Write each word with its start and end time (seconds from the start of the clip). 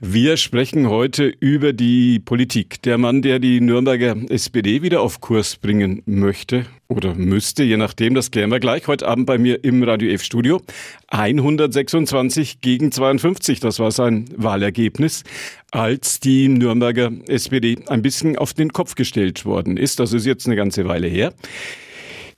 Wir 0.00 0.36
sprechen 0.36 0.88
heute 0.88 1.26
über 1.26 1.72
die 1.72 2.20
Politik. 2.20 2.80
Der 2.82 2.98
Mann, 2.98 3.20
der 3.20 3.40
die 3.40 3.60
Nürnberger 3.60 4.14
SPD 4.28 4.80
wieder 4.80 5.00
auf 5.00 5.20
Kurs 5.20 5.56
bringen 5.56 6.02
möchte 6.06 6.66
oder 6.86 7.16
müsste, 7.16 7.64
je 7.64 7.76
nachdem, 7.76 8.14
das 8.14 8.30
klären 8.30 8.52
wir 8.52 8.60
gleich. 8.60 8.86
Heute 8.86 9.08
Abend 9.08 9.26
bei 9.26 9.38
mir 9.38 9.64
im 9.64 9.82
Radio 9.82 10.08
F 10.10 10.22
Studio. 10.22 10.62
126 11.08 12.60
gegen 12.60 12.92
52, 12.92 13.58
das 13.58 13.80
war 13.80 13.90
sein 13.90 14.26
Wahlergebnis, 14.36 15.24
als 15.72 16.20
die 16.20 16.46
Nürnberger 16.46 17.10
SPD 17.26 17.78
ein 17.88 18.00
bisschen 18.00 18.38
auf 18.38 18.54
den 18.54 18.72
Kopf 18.72 18.94
gestellt 18.94 19.46
worden 19.46 19.76
ist. 19.76 19.98
Das 19.98 20.12
ist 20.12 20.26
jetzt 20.26 20.46
eine 20.46 20.54
ganze 20.54 20.86
Weile 20.86 21.08
her. 21.08 21.34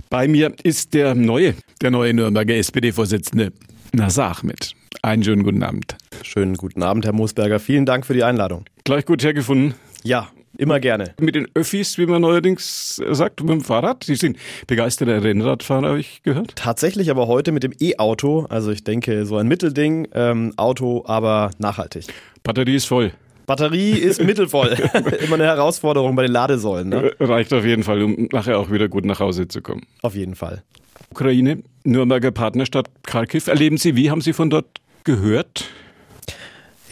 Bei 0.09 0.29
mir 0.29 0.55
ist 0.63 0.95
der 0.95 1.15
neue, 1.15 1.53
der 1.83 1.91
neue 1.91 2.15
Nürnberger 2.15 2.55
SPD-Vorsitzende 2.55 3.53
Nasser 3.93 4.35
Ahmed. 4.35 4.75
Einen 5.03 5.25
schönen 5.25 5.45
guten 5.45 5.63
Abend. 5.63 5.97
Schönen 6.23 6.57
guten 6.57 6.83
Abend, 6.83 7.07
Herr 7.07 7.13
Moosberger. 7.13 7.59
Vielen 7.59 7.87
Dank 7.87 8.05
für 8.05 8.13
die 8.13 8.23
Einladung. 8.25 8.65
Gleich 8.85 9.07
gut 9.07 9.23
hergefunden. 9.25 9.75
Ja, 10.03 10.29
immer 10.59 10.79
gerne. 10.79 11.15
Mit 11.21 11.37
den 11.37 11.49
Öffis, 11.55 11.97
wie 11.97 12.07
man 12.07 12.21
neuerdings 12.21 12.97
sagt, 13.11 13.41
mit 13.41 13.51
dem 13.51 13.61
Fahrrad. 13.63 14.05
Sie 14.05 14.17
sind 14.17 14.37
begeisterter 14.67 15.23
Rennradfahrer, 15.23 15.89
habe 15.89 16.01
ich 16.01 16.23
gehört. 16.23 16.55
Tatsächlich 16.57 17.11
aber 17.11 17.29
heute 17.29 17.53
mit 17.53 17.63
dem 17.63 17.73
E-Auto. 17.81 18.47
Also 18.51 18.73
ich 18.73 18.85
denke, 18.85 19.25
so 19.25 19.37
ein 19.39 19.49
Mittelding. 19.49 20.09
Ähm, 20.13 20.53
Auto, 20.57 21.05
aber 21.07 21.51
nachhaltig. 21.59 22.07
Batterie 22.43 22.75
ist 22.75 22.87
voll. 22.87 23.13
Batterie 23.47 23.93
ist 23.93 24.23
mittelvoll. 24.25 24.69
Immer 25.25 25.37
eine 25.37 25.45
Herausforderung 25.45 26.15
bei 26.15 26.23
den 26.25 26.33
Ladesäulen. 26.33 26.91
Ne? 26.91 27.13
Reicht 27.21 27.55
auf 27.55 27.65
jeden 27.65 27.85
Fall, 27.85 28.03
um 28.03 28.29
nachher 28.33 28.59
auch 28.59 28.71
wieder 28.71 28.89
gut 28.89 29.07
nach 29.07 29.21
Hause 29.21 29.49
zu 29.49 29.63
kommen. 29.63 29.87
Auf 30.03 30.15
jeden 30.15 30.35
Fall. 30.35 30.63
Ukraine, 31.13 31.63
Nürnberger 31.83 32.31
Partnerstadt 32.31 32.89
Kharkiv. 33.03 33.49
Erleben 33.49 33.79
Sie, 33.79 33.97
wie 33.97 34.11
haben 34.11 34.21
Sie 34.21 34.33
von 34.33 34.49
dort 34.49 34.81
gehört? 35.03 35.65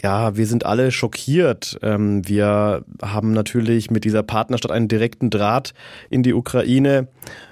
Ja, 0.02 0.36
wir 0.36 0.46
sind 0.46 0.66
alle 0.66 0.90
schockiert. 0.90 1.78
Ähm, 1.82 2.26
wir 2.26 2.84
haben 3.00 3.32
natürlich 3.32 3.92
mit 3.92 4.04
dieser 4.04 4.24
Partnerstadt 4.24 4.72
einen 4.72 4.88
direkten 4.88 5.30
Draht 5.30 5.72
in 6.10 6.24
die 6.24 6.34
Ukraine. 6.34 7.06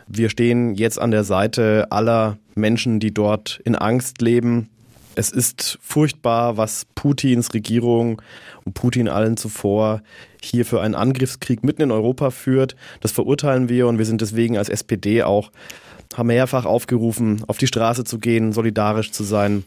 Wir 0.08 0.28
stehen 0.28 0.74
jetzt 0.74 0.98
an 0.98 1.12
der 1.12 1.22
Seite 1.22 1.86
aller 1.90 2.36
Menschen, 2.56 2.98
die 2.98 3.14
dort 3.14 3.60
in 3.64 3.76
Angst 3.76 4.20
leben. 4.20 4.68
Es 5.14 5.30
ist 5.30 5.78
furchtbar, 5.80 6.56
was 6.56 6.84
Putins 6.96 7.54
Regierung 7.54 8.20
und 8.64 8.74
Putin 8.74 9.08
allen 9.08 9.36
zuvor 9.36 10.02
hier 10.42 10.66
für 10.66 10.80
einen 10.80 10.94
Angriffskrieg 10.94 11.62
mitten 11.64 11.82
in 11.82 11.90
Europa 11.92 12.30
führt. 12.30 12.76
Das 13.00 13.12
verurteilen 13.12 13.68
wir 13.68 13.86
und 13.86 13.98
wir 13.98 14.04
sind 14.04 14.20
deswegen 14.20 14.58
als 14.58 14.68
SPD 14.68 15.22
auch 15.22 15.50
haben 16.14 16.28
mehrfach 16.28 16.64
aufgerufen, 16.64 17.42
auf 17.46 17.58
die 17.58 17.66
Straße 17.66 18.04
zu 18.04 18.18
gehen, 18.18 18.52
solidarisch 18.52 19.12
zu 19.12 19.24
sein, 19.24 19.64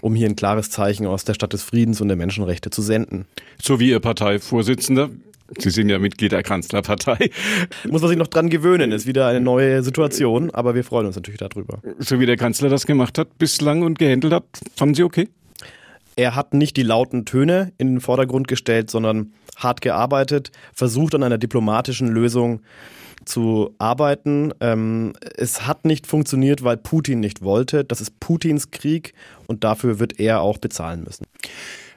um 0.00 0.14
hier 0.14 0.28
ein 0.28 0.36
klares 0.36 0.70
Zeichen 0.70 1.06
aus 1.06 1.24
der 1.24 1.34
Stadt 1.34 1.52
des 1.52 1.62
Friedens 1.62 2.00
und 2.00 2.08
der 2.08 2.16
Menschenrechte 2.16 2.70
zu 2.70 2.82
senden. 2.82 3.26
So 3.60 3.80
wie 3.80 3.90
Ihr 3.90 4.00
Parteivorsitzender. 4.00 5.10
Sie 5.56 5.70
sind 5.70 5.88
ja 5.88 5.98
Mitglied 5.98 6.32
der 6.32 6.42
Kanzlerpartei. 6.42 7.30
Muss 7.88 8.02
man 8.02 8.10
sich 8.10 8.18
noch 8.18 8.26
dran 8.26 8.50
gewöhnen, 8.50 8.92
ist 8.92 9.06
wieder 9.06 9.26
eine 9.26 9.40
neue 9.40 9.82
Situation, 9.82 10.50
aber 10.50 10.74
wir 10.74 10.84
freuen 10.84 11.06
uns 11.06 11.16
natürlich 11.16 11.38
darüber. 11.38 11.80
So 11.98 12.20
wie 12.20 12.26
der 12.26 12.36
Kanzler 12.36 12.68
das 12.68 12.84
gemacht 12.84 13.16
hat 13.16 13.38
bislang 13.38 13.82
und 13.82 13.98
gehandelt 13.98 14.34
hat, 14.34 14.44
fanden 14.76 14.94
Sie 14.94 15.02
okay? 15.02 15.28
Er 16.16 16.34
hat 16.34 16.52
nicht 16.52 16.76
die 16.76 16.82
lauten 16.82 17.24
Töne 17.24 17.72
in 17.78 17.94
den 17.94 18.00
Vordergrund 18.00 18.46
gestellt, 18.46 18.90
sondern 18.90 19.32
hart 19.56 19.80
gearbeitet, 19.80 20.50
versucht 20.74 21.14
an 21.14 21.22
einer 21.22 21.38
diplomatischen 21.38 22.08
Lösung 22.08 22.60
zu 23.24 23.74
arbeiten. 23.78 24.52
Ähm, 24.60 25.12
es 25.36 25.66
hat 25.66 25.84
nicht 25.84 26.06
funktioniert, 26.06 26.64
weil 26.64 26.76
Putin 26.76 27.20
nicht 27.20 27.42
wollte. 27.42 27.84
Das 27.84 28.00
ist 28.00 28.18
Putins 28.20 28.70
Krieg 28.70 29.14
und 29.46 29.64
dafür 29.64 29.98
wird 29.98 30.18
er 30.20 30.40
auch 30.40 30.58
bezahlen 30.58 31.04
müssen. 31.04 31.24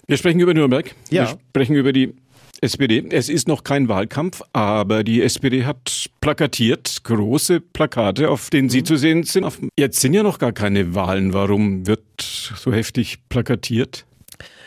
Wir 0.08 0.18
sprechen 0.18 0.40
über 0.40 0.54
Nürnberg. 0.54 0.94
Ja. 1.10 1.24
Wir 1.24 1.38
sprechen 1.52 1.76
über 1.76 1.94
die 1.94 2.14
SPD. 2.62 3.04
Es 3.10 3.28
ist 3.28 3.48
noch 3.48 3.64
kein 3.64 3.88
Wahlkampf, 3.88 4.42
aber 4.54 5.04
die 5.04 5.22
SPD 5.22 5.66
hat 5.66 6.10
plakatiert, 6.22 7.04
große 7.04 7.60
Plakate, 7.60 8.30
auf 8.30 8.52
denen 8.52 8.70
Sie 8.70 8.82
mhm. 8.82 8.86
zu 8.86 8.98
sehen 8.98 9.24
sind. 9.24 9.48
Jetzt 9.78 10.00
sind 10.00 10.14
ja 10.14 10.22
noch 10.22 10.38
gar 10.38 10.52
keine 10.52 10.94
Wahlen. 10.94 11.34
Warum 11.34 11.88
wird 11.88 12.04
so 12.20 12.72
heftig 12.72 13.18
plakatiert? 13.30 14.06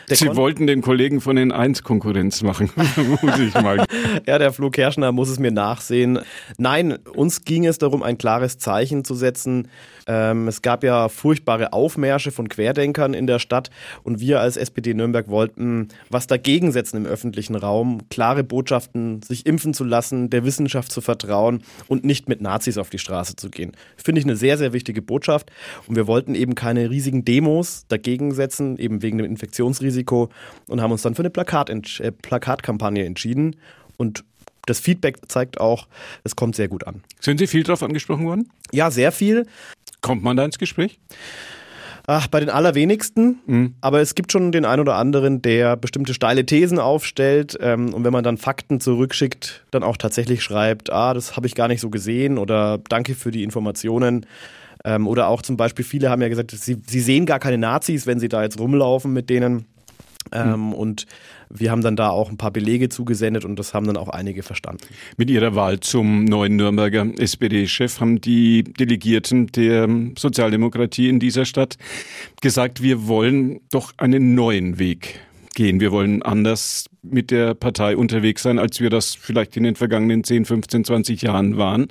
Der 0.09 0.17
Sie 0.17 0.35
wollten 0.35 0.67
den 0.67 0.81
Kollegen 0.81 1.19
von 1.19 1.35
den 1.35 1.51
1 1.51 1.83
Konkurrenz 1.83 2.43
machen, 2.43 2.69
muss 3.21 3.39
ich 3.39 3.53
mal. 3.55 3.85
ja, 4.27 4.37
der 4.37 4.53
Flo 4.53 4.69
Kerschner 4.69 5.11
muss 5.11 5.29
es 5.29 5.39
mir 5.39 5.51
nachsehen. 5.51 6.19
Nein, 6.57 6.97
uns 7.13 7.43
ging 7.43 7.65
es 7.65 7.77
darum, 7.79 8.03
ein 8.03 8.17
klares 8.17 8.57
Zeichen 8.57 9.03
zu 9.03 9.15
setzen. 9.15 9.67
Ähm, 10.07 10.47
es 10.47 10.61
gab 10.61 10.83
ja 10.83 11.09
furchtbare 11.09 11.73
Aufmärsche 11.73 12.31
von 12.31 12.47
Querdenkern 12.47 13.13
in 13.13 13.27
der 13.27 13.39
Stadt 13.39 13.69
und 14.03 14.19
wir 14.19 14.39
als 14.39 14.57
SPD 14.57 14.93
Nürnberg 14.93 15.29
wollten 15.29 15.89
was 16.09 16.27
dagegen 16.27 16.71
setzen 16.71 16.97
im 16.97 17.05
öffentlichen 17.05 17.55
Raum, 17.55 18.01
klare 18.09 18.43
Botschaften, 18.43 19.21
sich 19.21 19.45
impfen 19.45 19.73
zu 19.73 19.83
lassen, 19.83 20.29
der 20.29 20.45
Wissenschaft 20.45 20.91
zu 20.91 21.01
vertrauen 21.01 21.63
und 21.87 22.05
nicht 22.05 22.29
mit 22.29 22.41
Nazis 22.41 22.77
auf 22.77 22.89
die 22.89 22.99
Straße 22.99 23.35
zu 23.35 23.49
gehen. 23.49 23.71
Finde 23.97 24.19
ich 24.19 24.25
eine 24.25 24.35
sehr, 24.35 24.57
sehr 24.57 24.73
wichtige 24.73 25.01
Botschaft 25.01 25.51
und 25.87 25.95
wir 25.95 26.07
wollten 26.07 26.35
eben 26.35 26.55
keine 26.55 26.89
riesigen 26.89 27.25
Demos 27.25 27.85
dagegen 27.87 28.31
setzen, 28.33 28.77
eben 28.77 29.01
wegen 29.01 29.17
dem 29.17 29.25
Infektionsrisiko 29.25 29.95
Risiko 29.95 30.29
und 30.67 30.81
haben 30.81 30.91
uns 30.91 31.01
dann 31.01 31.15
für 31.15 31.21
eine 31.21 31.29
Plakat 31.29 31.69
äh, 31.69 32.11
Plakatkampagne 32.11 33.05
entschieden. 33.05 33.55
Und 33.97 34.25
das 34.65 34.79
Feedback 34.79 35.17
zeigt 35.27 35.59
auch, 35.59 35.87
es 36.23 36.35
kommt 36.35 36.55
sehr 36.55 36.67
gut 36.67 36.85
an. 36.87 37.03
Sind 37.19 37.39
Sie 37.39 37.47
viel 37.47 37.63
darauf 37.63 37.83
angesprochen 37.83 38.25
worden? 38.25 38.49
Ja, 38.71 38.91
sehr 38.91 39.11
viel. 39.11 39.45
Kommt 40.01 40.23
man 40.23 40.37
da 40.37 40.45
ins 40.45 40.59
Gespräch? 40.59 40.99
Ach, 42.07 42.27
bei 42.27 42.39
den 42.39 42.49
allerwenigsten. 42.49 43.39
Mhm. 43.47 43.75
Aber 43.81 43.99
es 43.99 44.13
gibt 44.13 44.31
schon 44.31 44.51
den 44.51 44.65
einen 44.65 44.81
oder 44.81 44.95
anderen, 44.95 45.41
der 45.41 45.75
bestimmte 45.75 46.13
steile 46.13 46.45
Thesen 46.45 46.77
aufstellt. 46.77 47.57
Ähm, 47.59 47.93
und 47.93 48.03
wenn 48.03 48.13
man 48.13 48.23
dann 48.23 48.37
Fakten 48.37 48.79
zurückschickt, 48.79 49.65
dann 49.71 49.83
auch 49.83 49.97
tatsächlich 49.97 50.43
schreibt, 50.43 50.91
ah, 50.91 51.13
das 51.13 51.35
habe 51.35 51.47
ich 51.47 51.55
gar 51.55 51.67
nicht 51.67 51.81
so 51.81 51.89
gesehen 51.89 52.37
oder 52.37 52.79
danke 52.89 53.15
für 53.15 53.31
die 53.31 53.43
Informationen. 53.43 54.27
Ähm, 54.83 55.07
oder 55.07 55.27
auch 55.27 55.41
zum 55.41 55.57
Beispiel, 55.57 55.83
viele 55.83 56.11
haben 56.11 56.21
ja 56.21 56.29
gesagt, 56.29 56.51
sie, 56.51 56.77
sie 56.85 56.99
sehen 56.99 57.25
gar 57.25 57.39
keine 57.39 57.57
Nazis, 57.57 58.05
wenn 58.05 58.19
sie 58.19 58.29
da 58.29 58.43
jetzt 58.43 58.59
rumlaufen 58.59 59.11
mit 59.11 59.31
denen. 59.31 59.65
Ähm, 60.35 60.53
hm. 60.53 60.73
Und 60.73 61.05
wir 61.49 61.71
haben 61.71 61.81
dann 61.81 61.95
da 61.95 62.09
auch 62.09 62.29
ein 62.29 62.37
paar 62.37 62.51
Belege 62.51 62.89
zugesendet 62.89 63.45
und 63.45 63.57
das 63.57 63.73
haben 63.73 63.85
dann 63.85 63.97
auch 63.97 64.09
einige 64.09 64.43
verstanden. 64.43 64.83
Mit 65.17 65.29
ihrer 65.29 65.55
Wahl 65.55 65.79
zum 65.79 66.25
neuen 66.25 66.55
Nürnberger 66.55 67.07
SPD-Chef 67.17 67.99
haben 67.99 68.19
die 68.19 68.63
Delegierten 68.63 69.47
der 69.47 69.87
Sozialdemokratie 70.17 71.09
in 71.09 71.19
dieser 71.19 71.45
Stadt 71.45 71.77
gesagt, 72.41 72.81
wir 72.81 73.07
wollen 73.07 73.61
doch 73.71 73.93
einen 73.97 74.35
neuen 74.35 74.79
Weg 74.79 75.19
gehen. 75.55 75.79
Wir 75.79 75.91
wollen 75.91 76.21
anders 76.21 76.85
mit 77.01 77.31
der 77.31 77.53
Partei 77.53 77.95
unterwegs 77.95 78.43
sein, 78.43 78.59
als 78.59 78.79
wir 78.79 78.89
das 78.89 79.15
vielleicht 79.15 79.55
in 79.57 79.63
den 79.63 79.75
vergangenen 79.75 80.23
10, 80.23 80.45
15, 80.45 80.85
20 80.85 81.21
Jahren 81.21 81.57
waren. 81.57 81.87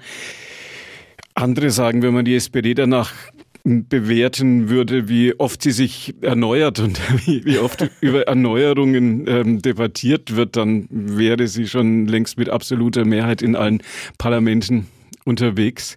Andere 1.35 1.71
sagen, 1.71 2.03
wenn 2.03 2.15
man 2.15 2.25
die 2.25 2.37
SPD 2.37 2.75
danach 2.75 3.13
bewerten 3.65 4.69
würde, 4.69 5.09
wie 5.09 5.39
oft 5.39 5.63
sie 5.63 5.71
sich 5.71 6.15
erneuert 6.21 6.79
und 6.81 7.01
wie, 7.27 7.45
wie 7.45 7.59
oft 7.59 7.89
über 8.01 8.29
Erneuerungen 8.29 9.27
ähm, 9.27 9.63
debattiert 9.63 10.37
wird, 10.37 10.57
dann 10.57 10.87
wäre 10.91 11.49
sie 11.49 11.67
schon 11.67 12.07
längst 12.07 12.37
mit 12.37 12.51
absoluter 12.51 13.05
Mehrheit 13.07 13.41
in 13.41 13.57
allen 13.57 13.83
Parlamenten 14.19 14.87
unterwegs. 15.25 15.97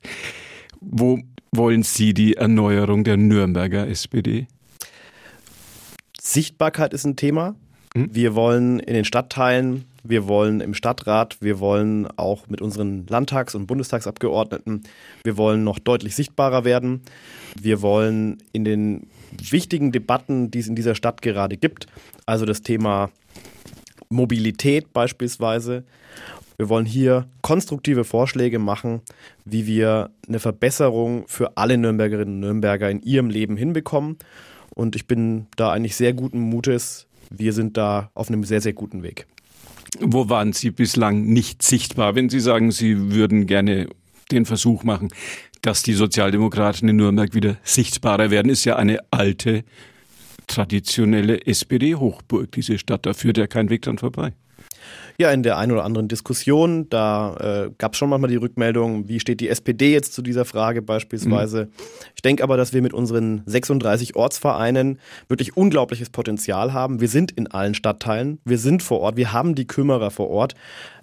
Wo 0.80 1.20
wollen 1.52 1.84
Sie 1.84 2.14
die 2.14 2.36
Erneuerung 2.36 3.04
der 3.04 3.18
Nürnberger 3.18 3.88
SPD? 3.88 4.48
Sichtbarkeit 6.22 6.94
ist 6.94 7.06
ein 7.06 7.16
Thema. 7.18 7.56
Hm? 7.96 8.10
Wir 8.14 8.36
wollen 8.36 8.80
in 8.80 8.94
den 8.94 9.06
Stadtteilen 9.06 9.86
wir 10.10 10.28
wollen 10.28 10.62
im 10.62 10.74
Stadtrat, 10.74 11.38
wir 11.42 11.60
wollen 11.60 12.08
auch 12.18 12.48
mit 12.48 12.62
unseren 12.62 13.06
Landtags- 13.08 13.56
und 13.56 13.68
Bundestagsabgeordneten, 13.68 14.84
wir 15.24 15.38
wollen 15.38 15.64
noch 15.64 15.80
deutlich 15.80 16.16
sichtbarer 16.16 16.66
werden. 16.66 17.02
Wir 17.60 17.82
wollen 17.82 18.38
in 18.54 18.64
den 18.64 19.08
wichtigen 19.32 19.92
Debatten, 19.92 20.52
die 20.52 20.60
es 20.60 20.68
in 20.68 20.76
dieser 20.76 20.96
Stadt 20.96 21.22
gerade 21.22 21.58
gibt, 21.58 21.88
also 22.26 22.46
das 22.46 22.62
Thema 22.62 23.10
Mobilität 24.10 24.94
beispielsweise, 24.94 25.84
wir 26.58 26.70
wollen 26.70 26.88
hier 26.88 27.28
konstruktive 27.42 28.04
Vorschläge 28.04 28.58
machen, 28.58 29.02
wie 29.46 29.68
wir 29.68 30.10
eine 30.28 30.40
Verbesserung 30.40 31.26
für 31.28 31.56
alle 31.56 31.78
Nürnbergerinnen 31.78 32.34
und 32.34 32.40
Nürnberger 32.40 32.90
in 32.90 33.02
ihrem 33.04 33.30
Leben 33.30 33.58
hinbekommen. 33.58 34.18
Und 34.74 34.96
ich 34.96 35.06
bin 35.06 35.46
da 35.56 35.72
eigentlich 35.72 35.96
sehr 35.96 36.14
guten 36.14 36.40
Mutes. 36.40 37.06
Wir 37.30 37.54
sind 37.54 37.78
da 37.78 38.10
auf 38.16 38.30
einem 38.30 38.44
sehr, 38.44 38.62
sehr 38.62 38.74
guten 38.74 39.04
Weg. 39.04 39.28
Wo 40.00 40.30
waren 40.30 40.54
Sie 40.54 40.72
bislang 40.72 41.26
nicht 41.26 41.64
sichtbar? 41.64 42.16
Wenn 42.16 42.30
Sie 42.30 42.40
sagen, 42.40 42.72
Sie 42.72 43.14
würden 43.14 43.48
gerne 43.48 43.88
den 44.32 44.46
Versuch 44.46 44.84
machen, 44.84 45.10
dass 45.62 45.84
die 45.84 45.94
Sozialdemokraten 45.94 46.88
in 46.90 46.98
Nürnberg 46.98 47.34
wieder 47.34 47.58
sichtbarer 47.64 48.30
werden, 48.30 48.50
ist 48.50 48.66
ja 48.66 48.76
eine 48.76 49.00
alte, 49.12 49.64
traditionelle 50.48 51.46
SPD-Hochburg, 51.46 52.52
diese 52.52 52.78
Stadt. 52.78 53.06
Da 53.06 53.14
führt 53.14 53.38
ja 53.38 53.48
kein 53.48 53.70
Weg 53.70 53.82
dran 53.82 53.98
vorbei. 53.98 54.34
Ja, 55.20 55.32
in 55.32 55.42
der 55.42 55.58
einen 55.58 55.72
oder 55.72 55.84
anderen 55.84 56.08
Diskussion, 56.08 56.90
da 56.90 57.66
äh, 57.66 57.72
gab 57.78 57.94
es 57.94 57.98
schon 57.98 58.10
manchmal 58.10 58.30
die 58.30 58.36
Rückmeldung, 58.36 59.08
wie 59.08 59.20
steht 59.20 59.40
die 59.40 59.50
SPD 59.50 59.92
jetzt 59.92 60.14
zu 60.14 60.22
dieser 60.22 60.46
Frage 60.46 60.82
beispielsweise. 60.82 61.66
Mhm. 61.66 61.70
Ich 62.16 62.22
denke 62.22 62.44
aber, 62.44 62.56
dass 62.56 62.74
wir 62.74 62.82
mit 62.82 62.94
unseren 62.94 63.42
36 63.46 64.16
Ortsvereinen 64.16 65.00
wirklich 65.28 65.58
unglaubliches 65.58 66.12
Potenzial 66.12 66.74
haben. 66.74 67.02
Wir 67.02 67.08
sind 67.08 67.32
in 67.32 67.48
allen 67.48 67.74
Stadtteilen, 67.74 68.40
wir 68.46 68.60
sind 68.60 68.84
vor 68.84 69.00
Ort, 69.00 69.18
wir 69.18 69.34
haben 69.34 69.56
die 69.56 69.66
Kümmerer 69.66 70.12
vor 70.12 70.30
Ort. 70.30 70.54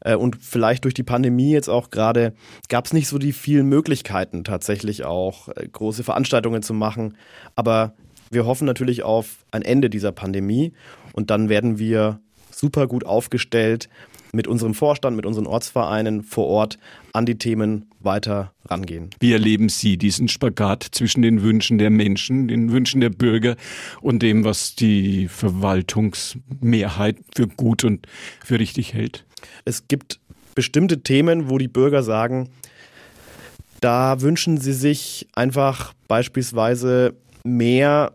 Äh, 0.00 0.14
und 0.14 0.36
vielleicht 0.40 0.84
durch 0.84 0.94
die 0.94 1.02
Pandemie 1.02 1.50
jetzt 1.50 1.68
auch 1.68 1.90
gerade 1.90 2.34
gab 2.68 2.86
es 2.86 2.92
nicht 2.92 3.08
so 3.08 3.18
die 3.18 3.32
vielen 3.32 3.68
Möglichkeiten, 3.68 4.44
tatsächlich 4.44 5.04
auch 5.04 5.48
äh, 5.48 5.66
große 5.66 6.04
Veranstaltungen 6.04 6.62
zu 6.62 6.74
machen. 6.74 7.16
Aber 7.56 7.94
wir 8.30 8.46
hoffen 8.46 8.66
natürlich 8.66 9.02
auf 9.02 9.44
ein 9.50 9.62
Ende 9.62 9.90
dieser 9.90 10.12
Pandemie 10.12 10.72
und 11.12 11.30
dann 11.30 11.48
werden 11.48 11.78
wir 11.78 12.20
super 12.58 12.86
gut 12.86 13.04
aufgestellt 13.04 13.88
mit 14.32 14.48
unserem 14.48 14.74
Vorstand, 14.74 15.16
mit 15.16 15.26
unseren 15.26 15.46
Ortsvereinen 15.46 16.22
vor 16.22 16.46
Ort 16.46 16.78
an 17.12 17.24
die 17.24 17.36
Themen 17.36 17.86
weiter 18.00 18.52
rangehen. 18.66 19.10
Wie 19.20 19.32
erleben 19.32 19.68
Sie 19.68 19.96
diesen 19.96 20.28
Spagat 20.28 20.86
zwischen 20.90 21.22
den 21.22 21.42
Wünschen 21.42 21.78
der 21.78 21.90
Menschen, 21.90 22.48
den 22.48 22.72
Wünschen 22.72 23.00
der 23.00 23.10
Bürger 23.10 23.56
und 24.00 24.22
dem, 24.22 24.44
was 24.44 24.74
die 24.74 25.28
Verwaltungsmehrheit 25.28 27.18
für 27.34 27.46
gut 27.46 27.84
und 27.84 28.06
für 28.44 28.58
richtig 28.58 28.92
hält? 28.92 29.24
Es 29.64 29.88
gibt 29.88 30.20
bestimmte 30.54 31.02
Themen, 31.02 31.48
wo 31.48 31.58
die 31.58 31.68
Bürger 31.68 32.02
sagen, 32.02 32.48
da 33.80 34.20
wünschen 34.20 34.58
sie 34.58 34.72
sich 34.72 35.28
einfach 35.34 35.92
beispielsweise 36.08 37.14
mehr, 37.44 38.12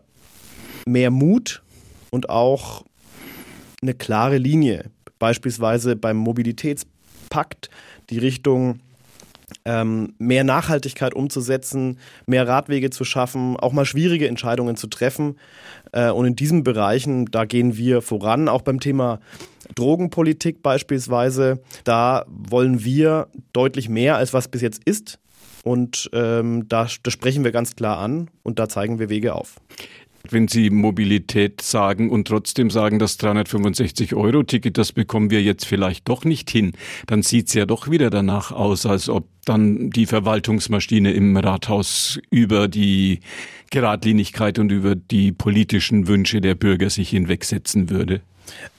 mehr 0.86 1.10
Mut 1.10 1.62
und 2.10 2.28
auch 2.28 2.84
eine 3.82 3.94
klare 3.94 4.38
Linie. 4.38 4.90
Beispielsweise 5.18 5.96
beim 5.96 6.16
Mobilitätspakt 6.16 7.70
die 8.10 8.18
Richtung 8.18 8.80
ähm, 9.64 10.14
mehr 10.18 10.44
Nachhaltigkeit 10.44 11.14
umzusetzen, 11.14 11.98
mehr 12.26 12.46
Radwege 12.46 12.90
zu 12.90 13.04
schaffen, 13.04 13.56
auch 13.56 13.72
mal 13.72 13.84
schwierige 13.84 14.28
Entscheidungen 14.28 14.76
zu 14.76 14.86
treffen. 14.86 15.36
Äh, 15.92 16.10
und 16.10 16.26
in 16.26 16.36
diesen 16.36 16.62
Bereichen, 16.62 17.26
da 17.26 17.44
gehen 17.44 17.76
wir 17.76 18.02
voran, 18.02 18.48
auch 18.48 18.62
beim 18.62 18.80
Thema 18.80 19.20
Drogenpolitik 19.74 20.62
beispielsweise. 20.62 21.60
Da 21.84 22.24
wollen 22.28 22.84
wir 22.84 23.28
deutlich 23.52 23.88
mehr, 23.88 24.16
als 24.16 24.32
was 24.32 24.48
bis 24.48 24.62
jetzt 24.62 24.82
ist. 24.84 25.18
Und 25.62 26.08
ähm, 26.14 26.68
da, 26.68 26.88
das 27.02 27.12
sprechen 27.12 27.44
wir 27.44 27.52
ganz 27.52 27.76
klar 27.76 27.98
an 27.98 28.30
und 28.42 28.58
da 28.58 28.68
zeigen 28.68 28.98
wir 28.98 29.10
Wege 29.10 29.34
auf. 29.34 29.56
Wenn 30.28 30.48
Sie 30.48 30.70
Mobilität 30.70 31.62
sagen 31.62 32.10
und 32.10 32.28
trotzdem 32.28 32.70
sagen, 32.70 32.98
das 32.98 33.18
365-Euro-Ticket, 33.18 34.76
das 34.76 34.92
bekommen 34.92 35.30
wir 35.30 35.42
jetzt 35.42 35.64
vielleicht 35.64 36.08
doch 36.08 36.24
nicht 36.24 36.50
hin, 36.50 36.72
dann 37.06 37.22
sieht 37.22 37.48
es 37.48 37.54
ja 37.54 37.66
doch 37.66 37.90
wieder 37.90 38.10
danach 38.10 38.52
aus, 38.52 38.86
als 38.86 39.08
ob 39.08 39.26
dann 39.44 39.90
die 39.90 40.06
Verwaltungsmaschine 40.06 41.12
im 41.12 41.36
Rathaus 41.36 42.20
über 42.30 42.68
die 42.68 43.20
Geradlinigkeit 43.70 44.58
und 44.58 44.70
über 44.70 44.94
die 44.94 45.32
politischen 45.32 46.06
Wünsche 46.06 46.40
der 46.40 46.54
Bürger 46.54 46.90
sich 46.90 47.10
hinwegsetzen 47.10 47.88
würde. 47.88 48.20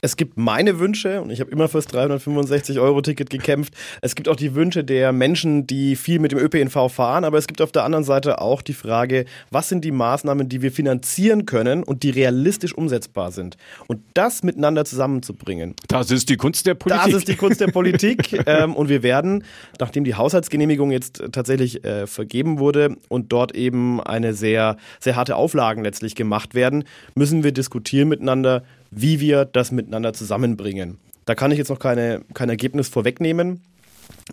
Es 0.00 0.16
gibt 0.16 0.36
meine 0.36 0.78
Wünsche 0.78 1.22
und 1.22 1.30
ich 1.30 1.40
habe 1.40 1.50
immer 1.50 1.68
fürs 1.68 1.88
365-Euro-Ticket 1.88 3.30
gekämpft. 3.30 3.74
Es 4.00 4.14
gibt 4.14 4.28
auch 4.28 4.36
die 4.36 4.54
Wünsche 4.54 4.84
der 4.84 5.12
Menschen, 5.12 5.66
die 5.66 5.96
viel 5.96 6.18
mit 6.18 6.32
dem 6.32 6.38
ÖPNV 6.38 6.92
fahren, 6.92 7.24
aber 7.24 7.38
es 7.38 7.46
gibt 7.46 7.60
auf 7.60 7.72
der 7.72 7.84
anderen 7.84 8.04
Seite 8.04 8.40
auch 8.40 8.62
die 8.62 8.72
Frage, 8.72 9.24
was 9.50 9.68
sind 9.68 9.84
die 9.84 9.92
Maßnahmen, 9.92 10.48
die 10.48 10.62
wir 10.62 10.72
finanzieren 10.72 11.46
können 11.46 11.82
und 11.82 12.02
die 12.02 12.10
realistisch 12.10 12.74
umsetzbar 12.74 13.32
sind. 13.32 13.56
Und 13.86 14.00
das 14.14 14.42
miteinander 14.42 14.84
zusammenzubringen. 14.84 15.74
Das 15.88 16.10
ist 16.10 16.28
die 16.28 16.36
Kunst 16.36 16.66
der 16.66 16.74
Politik. 16.74 17.04
Das 17.04 17.14
ist 17.14 17.28
die 17.28 17.36
Kunst 17.36 17.60
der 17.60 17.68
Politik. 17.68 18.42
ähm, 18.46 18.74
und 18.74 18.88
wir 18.88 19.02
werden, 19.02 19.44
nachdem 19.78 20.04
die 20.04 20.14
Haushaltsgenehmigung 20.14 20.90
jetzt 20.90 21.22
tatsächlich 21.32 21.84
äh, 21.84 22.06
vergeben 22.06 22.58
wurde 22.58 22.96
und 23.08 23.32
dort 23.32 23.54
eben 23.54 24.00
eine 24.00 24.34
sehr, 24.34 24.76
sehr 25.00 25.16
harte 25.16 25.36
Auflagen 25.36 25.82
letztlich 25.84 26.14
gemacht 26.14 26.54
werden, 26.54 26.84
müssen 27.14 27.44
wir 27.44 27.52
diskutieren 27.52 28.08
miteinander, 28.08 28.62
wie 28.92 29.18
wir 29.18 29.44
das 29.44 29.72
miteinander 29.72 30.12
zusammenbringen. 30.12 30.98
Da 31.24 31.34
kann 31.34 31.50
ich 31.50 31.58
jetzt 31.58 31.70
noch 31.70 31.78
keine, 31.78 32.22
kein 32.34 32.48
Ergebnis 32.48 32.88
vorwegnehmen, 32.88 33.62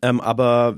ähm, 0.04 0.20
aber 0.22 0.78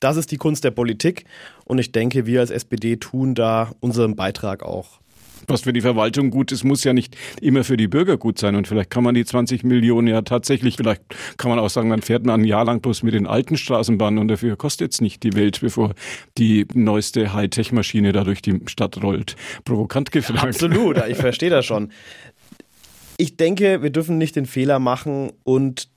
das 0.00 0.16
ist 0.16 0.30
die 0.30 0.36
Kunst 0.36 0.64
der 0.64 0.70
Politik 0.70 1.24
und 1.64 1.78
ich 1.78 1.92
denke, 1.92 2.26
wir 2.26 2.40
als 2.40 2.50
SPD 2.50 2.96
tun 2.96 3.34
da 3.34 3.72
unseren 3.80 4.16
Beitrag 4.16 4.62
auch. 4.62 5.00
Was 5.46 5.62
für 5.62 5.72
die 5.72 5.80
Verwaltung 5.80 6.30
gut 6.30 6.52
ist, 6.52 6.62
muss 6.62 6.84
ja 6.84 6.92
nicht 6.92 7.16
immer 7.40 7.64
für 7.64 7.78
die 7.78 7.88
Bürger 7.88 8.18
gut 8.18 8.38
sein. 8.38 8.54
Und 8.54 8.68
vielleicht 8.68 8.90
kann 8.90 9.02
man 9.02 9.14
die 9.14 9.24
20 9.24 9.64
Millionen 9.64 10.06
ja 10.06 10.20
tatsächlich, 10.20 10.76
vielleicht 10.76 11.02
kann 11.38 11.48
man 11.48 11.58
auch 11.58 11.70
sagen, 11.70 11.88
man 11.88 12.02
fährt 12.02 12.26
man 12.26 12.42
ein 12.42 12.44
Jahr 12.44 12.66
lang 12.66 12.82
bloß 12.82 13.02
mit 13.02 13.14
den 13.14 13.26
alten 13.26 13.56
Straßenbahnen 13.56 14.18
und 14.18 14.28
dafür 14.28 14.56
kostet 14.56 14.92
es 14.92 15.00
nicht 15.00 15.22
die 15.22 15.34
Welt, 15.34 15.60
bevor 15.62 15.94
die 16.36 16.66
neueste 16.74 17.32
Hightech-Maschine 17.32 18.12
da 18.12 18.24
durch 18.24 18.42
die 18.42 18.60
Stadt 18.66 19.02
rollt. 19.02 19.36
Provokant 19.64 20.12
gefragt. 20.12 20.42
Absolut, 20.42 21.02
ich 21.08 21.16
verstehe 21.16 21.50
das 21.50 21.64
schon. 21.64 21.92
Ich 23.20 23.36
denke, 23.36 23.82
wir 23.82 23.90
dürfen 23.90 24.16
nicht 24.16 24.36
den 24.36 24.46
Fehler 24.46 24.78
machen 24.78 25.32
und 25.42 25.88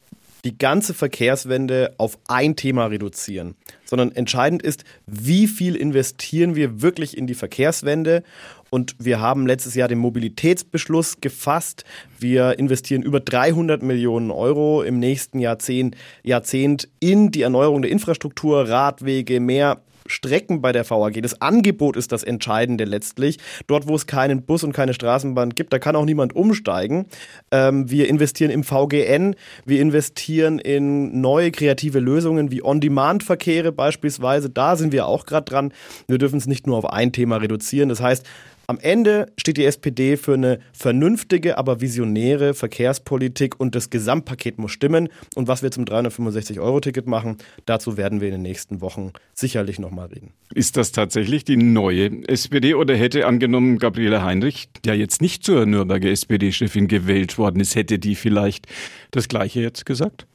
die 0.43 0.57
ganze 0.57 0.95
Verkehrswende 0.95 1.93
auf 1.99 2.17
ein 2.27 2.55
Thema 2.55 2.87
reduzieren, 2.87 3.53
sondern 3.85 4.11
entscheidend 4.11 4.63
ist, 4.63 4.83
wie 5.05 5.45
viel 5.45 5.75
investieren 5.75 6.55
wir 6.55 6.81
wirklich 6.81 7.15
in 7.15 7.27
die 7.27 7.35
Verkehrswende. 7.35 8.23
Und 8.71 8.95
wir 8.97 9.19
haben 9.19 9.45
letztes 9.45 9.75
Jahr 9.75 9.87
den 9.87 9.99
Mobilitätsbeschluss 9.99 11.21
gefasst. 11.21 11.83
Wir 12.17 12.57
investieren 12.57 13.03
über 13.03 13.19
300 13.19 13.83
Millionen 13.83 14.31
Euro 14.31 14.81
im 14.81 14.97
nächsten 14.97 15.37
Jahrzehnt, 15.37 15.95
Jahrzehnt 16.23 16.89
in 16.99 17.29
die 17.29 17.43
Erneuerung 17.43 17.83
der 17.83 17.91
Infrastruktur, 17.91 18.67
Radwege, 18.67 19.39
mehr 19.39 19.83
Strecken 20.11 20.61
bei 20.61 20.71
der 20.71 20.89
VAG. 20.89 21.21
Das 21.21 21.41
Angebot 21.41 21.95
ist 21.97 22.11
das 22.11 22.23
Entscheidende 22.23 22.83
letztlich. 22.83 23.39
Dort, 23.67 23.87
wo 23.87 23.95
es 23.95 24.05
keinen 24.05 24.43
Bus 24.43 24.63
und 24.63 24.73
keine 24.73 24.93
Straßenbahn 24.93 25.51
gibt, 25.51 25.73
da 25.73 25.79
kann 25.79 25.95
auch 25.95 26.05
niemand 26.05 26.35
umsteigen. 26.35 27.05
Ähm, 27.51 27.89
wir 27.89 28.07
investieren 28.07 28.51
im 28.51 28.63
VGN, 28.63 29.35
wir 29.65 29.81
investieren 29.81 30.59
in 30.59 31.21
neue 31.21 31.51
kreative 31.51 31.99
Lösungen 31.99 32.51
wie 32.51 32.63
On-Demand-Verkehre 32.63 33.71
beispielsweise. 33.71 34.49
Da 34.49 34.75
sind 34.75 34.91
wir 34.93 35.07
auch 35.07 35.25
gerade 35.25 35.45
dran. 35.45 35.73
Wir 36.07 36.17
dürfen 36.17 36.37
es 36.37 36.47
nicht 36.47 36.67
nur 36.67 36.77
auf 36.77 36.85
ein 36.85 37.11
Thema 37.11 37.37
reduzieren. 37.37 37.89
Das 37.89 38.01
heißt, 38.01 38.25
am 38.71 38.79
Ende 38.79 39.33
steht 39.37 39.57
die 39.57 39.65
SPD 39.65 40.15
für 40.15 40.35
eine 40.35 40.59
vernünftige, 40.71 41.57
aber 41.57 41.81
visionäre 41.81 42.53
Verkehrspolitik 42.53 43.59
und 43.59 43.75
das 43.75 43.89
Gesamtpaket 43.89 44.59
muss 44.59 44.71
stimmen. 44.71 45.09
Und 45.35 45.49
was 45.49 45.61
wir 45.61 45.71
zum 45.71 45.83
365-Euro-Ticket 45.83 47.05
machen, 47.05 47.35
dazu 47.65 47.97
werden 47.97 48.21
wir 48.21 48.29
in 48.29 48.35
den 48.35 48.43
nächsten 48.43 48.79
Wochen 48.79 49.11
sicherlich 49.33 49.77
nochmal 49.77 50.07
reden. 50.07 50.31
Ist 50.53 50.77
das 50.77 50.93
tatsächlich 50.93 51.43
die 51.43 51.57
neue 51.57 52.25
SPD 52.29 52.73
oder 52.73 52.95
hätte 52.95 53.27
angenommen 53.27 53.77
Gabriele 53.77 54.23
Heinrich, 54.23 54.69
der 54.85 54.95
jetzt 54.95 55.21
nicht 55.21 55.43
zur 55.43 55.65
Nürnberger 55.65 56.09
SPD-Chefin 56.09 56.87
gewählt 56.87 57.37
worden 57.37 57.59
ist, 57.59 57.75
hätte 57.75 57.99
die 57.99 58.15
vielleicht 58.15 58.67
das 59.11 59.27
Gleiche 59.27 59.59
jetzt 59.59 59.85
gesagt? 59.85 60.27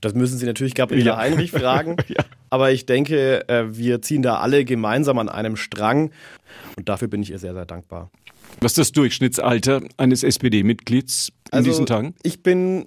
Das 0.00 0.14
müssen 0.14 0.38
Sie 0.38 0.46
natürlich 0.46 0.74
Gabriele 0.74 1.06
ja. 1.06 1.16
Heinrich 1.16 1.50
fragen. 1.50 1.96
ja. 2.08 2.24
Aber 2.50 2.70
ich 2.72 2.86
denke, 2.86 3.48
äh, 3.48 3.64
wir 3.76 4.00
ziehen 4.02 4.22
da 4.22 4.38
alle 4.38 4.64
gemeinsam 4.64 5.18
an 5.18 5.28
einem 5.28 5.56
Strang. 5.56 6.10
Und 6.76 6.88
dafür 6.88 7.08
bin 7.08 7.22
ich 7.22 7.30
ihr 7.30 7.38
sehr, 7.38 7.54
sehr 7.54 7.66
dankbar. 7.66 8.10
Was 8.60 8.72
ist 8.72 8.78
das 8.78 8.92
Durchschnittsalter 8.92 9.82
eines 9.96 10.22
SPD-Mitglieds 10.22 11.28
in 11.28 11.58
also, 11.58 11.70
diesen 11.70 11.86
Tagen? 11.86 12.14
Ich 12.22 12.42
bin 12.42 12.86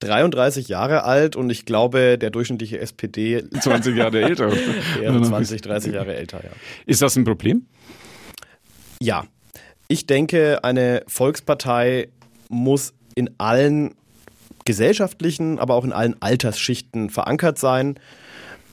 33 0.00 0.68
Jahre 0.68 1.04
alt 1.04 1.34
und 1.34 1.50
ich 1.50 1.64
glaube, 1.64 2.18
der 2.18 2.30
durchschnittliche 2.30 2.78
SPD 2.78 3.42
20 3.60 3.96
Jahre 3.96 4.22
älter. 4.22 4.50
wäre 4.98 5.22
20, 5.22 5.60
30 5.62 5.94
Jahre 5.94 6.14
älter, 6.14 6.40
ja. 6.44 6.50
Ist 6.86 7.02
das 7.02 7.16
ein 7.16 7.24
Problem? 7.24 7.66
Ja. 9.00 9.26
Ich 9.88 10.06
denke, 10.06 10.62
eine 10.64 11.02
Volkspartei 11.06 12.08
muss 12.50 12.92
in 13.14 13.30
allen 13.38 13.94
gesellschaftlichen, 14.68 15.58
aber 15.58 15.74
auch 15.74 15.84
in 15.84 15.94
allen 15.94 16.20
Altersschichten 16.20 17.08
verankert 17.08 17.58
sein. 17.58 17.98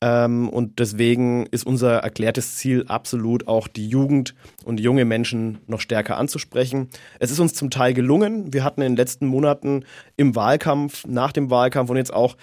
Ähm, 0.01 0.49
und 0.49 0.79
deswegen 0.79 1.45
ist 1.45 1.65
unser 1.65 1.99
erklärtes 1.99 2.57
Ziel 2.57 2.83
absolut 2.89 3.47
auch 3.47 3.69
die 3.69 3.87
Jugend 3.87 4.35
und 4.65 4.81
junge 4.81 5.05
Menschen 5.05 5.59
noch 5.67 5.79
stärker 5.79 6.17
anzusprechen. 6.17 6.89
Es 7.19 7.31
ist 7.31 7.39
uns 7.39 7.53
zum 7.53 7.69
Teil 7.69 7.93
gelungen. 7.93 8.53
Wir 8.53 8.65
hatten 8.65 8.81
in 8.81 8.91
den 8.91 8.97
letzten 8.97 9.25
Monaten 9.25 9.85
im 10.17 10.35
Wahlkampf, 10.35 11.05
nach 11.07 11.31
dem 11.31 11.49
Wahlkampf 11.49 11.89
und 11.89 11.95
jetzt 11.95 12.13
auch 12.13 12.35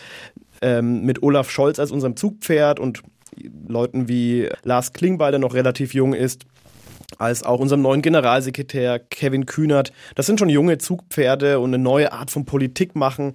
ähm, 0.63 1.05
mit 1.05 1.23
Olaf 1.23 1.51
Scholz 1.51 1.79
als 1.79 1.91
unserem 1.91 2.17
Zugpferd 2.17 2.81
und 2.81 3.03
Leuten 3.69 4.09
wie 4.09 4.49
Lars 4.63 4.95
Klingbeil, 4.95 5.31
der 5.33 5.41
noch 5.41 5.53
relativ 5.53 5.93
jung 5.93 6.15
ist, 6.15 6.47
als 7.21 7.43
auch 7.43 7.61
unserem 7.61 7.83
neuen 7.83 8.03
Generalsekretär 8.03 8.99
Kevin 8.99 9.47
Kühnert. 9.47 9.93
Das 10.15 10.27
sind 10.27 10.39
schon 10.39 10.49
junge 10.49 10.79
Zugpferde 10.79 11.61
und 11.61 11.75
eine 11.75 11.83
neue 11.83 12.13
Art 12.13 12.31
von 12.31 12.45
Politik 12.45 12.95
machen, 12.95 13.35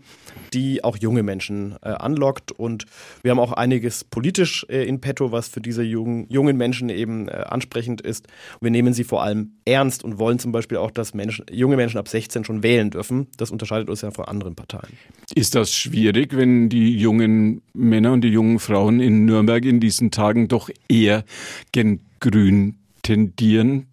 die 0.53 0.83
auch 0.83 0.97
junge 0.97 1.23
Menschen 1.23 1.75
äh, 1.81 1.89
anlockt. 1.89 2.51
Und 2.51 2.85
wir 3.23 3.31
haben 3.31 3.39
auch 3.39 3.53
einiges 3.53 4.03
politisch 4.03 4.65
äh, 4.69 4.83
in 4.85 5.01
petto, 5.01 5.31
was 5.31 5.47
für 5.47 5.61
diese 5.61 5.83
jungen, 5.83 6.25
jungen 6.29 6.57
Menschen 6.57 6.89
eben 6.89 7.27
äh, 7.27 7.43
ansprechend 7.47 8.01
ist. 8.01 8.27
Und 8.59 8.65
wir 8.65 8.71
nehmen 8.71 8.93
sie 8.93 9.03
vor 9.03 9.23
allem 9.23 9.53
ernst 9.65 10.03
und 10.03 10.19
wollen 10.19 10.39
zum 10.39 10.51
Beispiel 10.51 10.77
auch, 10.77 10.91
dass 10.91 11.13
Menschen, 11.13 11.45
junge 11.51 11.75
Menschen 11.75 11.97
ab 11.97 12.07
16 12.07 12.45
schon 12.45 12.63
wählen 12.63 12.89
dürfen. 12.89 13.27
Das 13.37 13.51
unterscheidet 13.51 13.89
uns 13.89 14.01
ja 14.01 14.11
von 14.11 14.25
anderen 14.25 14.55
Parteien. 14.55 14.93
Ist 15.35 15.55
das 15.55 15.73
schwierig, 15.73 16.35
wenn 16.35 16.69
die 16.69 16.97
jungen 16.97 17.61
Männer 17.73 18.13
und 18.13 18.21
die 18.21 18.29
jungen 18.29 18.59
Frauen 18.59 18.99
in 18.99 19.25
Nürnberg 19.25 19.65
in 19.65 19.79
diesen 19.79 20.11
Tagen 20.11 20.47
doch 20.47 20.69
eher 20.89 21.23
gen 21.71 22.01
Grün 22.19 22.75
tendieren, 23.07 23.87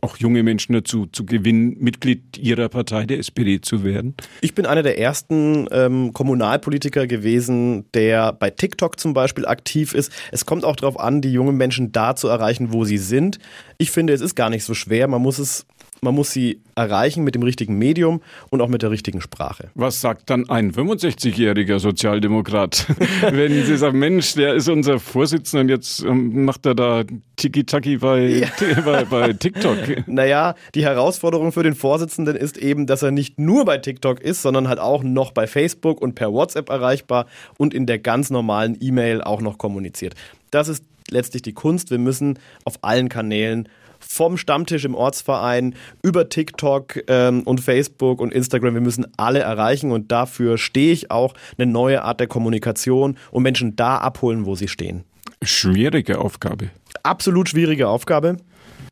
auch 0.00 0.16
junge 0.16 0.42
Menschen 0.42 0.72
dazu 0.72 1.06
zu 1.06 1.26
gewinnen, 1.26 1.76
Mitglied 1.80 2.38
ihrer 2.38 2.70
Partei, 2.70 3.04
der 3.04 3.18
SPD, 3.18 3.60
zu 3.60 3.84
werden? 3.84 4.14
Ich 4.40 4.54
bin 4.54 4.64
einer 4.64 4.82
der 4.82 4.98
ersten 4.98 5.66
ähm, 5.70 6.14
Kommunalpolitiker 6.14 7.06
gewesen, 7.06 7.84
der 7.92 8.32
bei 8.32 8.48
TikTok 8.48 8.98
zum 8.98 9.12
Beispiel 9.12 9.44
aktiv 9.44 9.92
ist. 9.92 10.10
Es 10.32 10.46
kommt 10.46 10.64
auch 10.64 10.76
darauf 10.76 10.98
an, 10.98 11.20
die 11.20 11.32
jungen 11.32 11.56
Menschen 11.56 11.92
da 11.92 12.16
zu 12.16 12.28
erreichen, 12.28 12.72
wo 12.72 12.84
sie 12.84 12.98
sind. 12.98 13.38
Ich 13.76 13.90
finde, 13.90 14.14
es 14.14 14.22
ist 14.22 14.34
gar 14.34 14.48
nicht 14.48 14.64
so 14.64 14.72
schwer. 14.72 15.08
Man 15.08 15.20
muss 15.20 15.38
es 15.38 15.66
man 16.04 16.14
muss 16.14 16.30
sie 16.30 16.60
erreichen 16.76 17.24
mit 17.24 17.34
dem 17.34 17.42
richtigen 17.42 17.76
Medium 17.76 18.20
und 18.50 18.60
auch 18.60 18.68
mit 18.68 18.82
der 18.82 18.90
richtigen 18.90 19.20
Sprache. 19.20 19.70
Was 19.74 20.00
sagt 20.00 20.30
dann 20.30 20.48
ein 20.48 20.72
65-jähriger 20.72 21.78
Sozialdemokrat, 21.78 22.86
wenn 23.30 23.64
Sie 23.64 23.76
sagen, 23.76 23.98
Mensch, 23.98 24.34
der 24.34 24.54
ist 24.54 24.68
unser 24.68 25.00
Vorsitzender 25.00 25.62
und 25.62 25.68
jetzt 25.68 26.02
ähm, 26.02 26.44
macht 26.44 26.66
er 26.66 26.74
da 26.74 27.04
Tiki-Taki 27.36 27.98
bei, 27.98 28.26
ja. 28.26 28.48
bei, 28.84 29.04
bei 29.04 29.32
TikTok? 29.32 30.06
Naja, 30.06 30.54
die 30.74 30.84
Herausforderung 30.84 31.52
für 31.52 31.62
den 31.62 31.74
Vorsitzenden 31.74 32.36
ist 32.36 32.56
eben, 32.58 32.86
dass 32.86 33.02
er 33.02 33.10
nicht 33.10 33.40
nur 33.40 33.64
bei 33.64 33.78
TikTok 33.78 34.20
ist, 34.20 34.42
sondern 34.42 34.68
halt 34.68 34.78
auch 34.78 35.02
noch 35.02 35.32
bei 35.32 35.46
Facebook 35.46 36.00
und 36.00 36.14
per 36.14 36.32
WhatsApp 36.32 36.68
erreichbar 36.68 37.26
und 37.56 37.74
in 37.74 37.86
der 37.86 37.98
ganz 37.98 38.30
normalen 38.30 38.76
E-Mail 38.80 39.22
auch 39.22 39.40
noch 39.40 39.58
kommuniziert. 39.58 40.14
Das 40.50 40.68
ist 40.68 40.84
letztlich 41.10 41.42
die 41.42 41.52
Kunst. 41.52 41.90
Wir 41.90 41.98
müssen 41.98 42.38
auf 42.64 42.78
allen 42.82 43.08
Kanälen 43.08 43.68
vom 44.06 44.36
Stammtisch 44.36 44.84
im 44.84 44.94
Ortsverein 44.94 45.74
über 46.02 46.28
TikTok 46.28 47.02
ähm, 47.08 47.42
und 47.42 47.60
Facebook 47.60 48.20
und 48.20 48.32
Instagram. 48.32 48.74
Wir 48.74 48.80
müssen 48.80 49.06
alle 49.16 49.40
erreichen 49.40 49.90
und 49.90 50.12
dafür 50.12 50.58
stehe 50.58 50.92
ich 50.92 51.10
auch 51.10 51.34
eine 51.58 51.70
neue 51.70 52.02
Art 52.02 52.20
der 52.20 52.26
Kommunikation 52.26 53.16
und 53.30 53.42
Menschen 53.42 53.76
da 53.76 53.98
abholen, 53.98 54.46
wo 54.46 54.54
sie 54.54 54.68
stehen. 54.68 55.04
Schwierige 55.42 56.18
Aufgabe. 56.18 56.70
Absolut 57.02 57.48
schwierige 57.48 57.88
Aufgabe. 57.88 58.36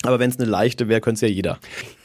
Aber 0.04 0.19
wenn 0.19 0.31
es 0.31 0.38
eine 0.38 0.50
leichte 0.50 0.88
wäre, 0.88 1.00
könnte 1.00 1.16
es 1.16 1.21
ja 1.21 1.28
jeder. 1.28 1.59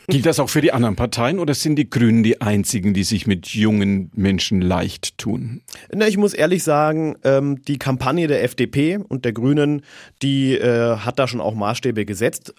Gilt 0.10 0.26
das 0.26 0.40
auch 0.40 0.50
für 0.50 0.62
die 0.62 0.72
anderen 0.72 0.96
Parteien 0.96 1.38
oder 1.38 1.54
sind 1.54 1.76
die 1.76 1.90
Grünen 1.90 2.24
die 2.24 2.40
einzigen, 2.40 2.94
die 2.94 3.04
sich 3.04 3.28
mit 3.28 3.48
jungen 3.48 4.10
Menschen 4.16 4.62
leicht 4.62 5.18
tun? 5.18 5.62
Na, 5.94 6.08
ich 6.08 6.16
muss 6.16 6.34
ehrlich 6.34 6.64
sagen, 6.64 7.18
ähm, 7.26 7.62
die 7.64 7.78
Kampagne 7.78 8.28
der 8.28 8.42
FDP 8.44 9.00
und 9.00 9.26
der 9.26 9.34
Grünen, 9.34 9.82
die 10.22 10.54
äh, 10.54 10.96
hat 10.96 11.20
da 11.20 11.28
schon 11.28 11.42
auch 11.42 11.56
Maßstäbe 11.56 12.06
gesetzt. 12.06 12.54